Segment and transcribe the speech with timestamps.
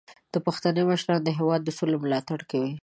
[0.45, 2.73] پښتني مشران د هیواد د سولې ملاتړ کوي.